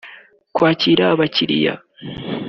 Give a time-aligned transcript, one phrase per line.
[0.55, 1.73] kwakira abakiriya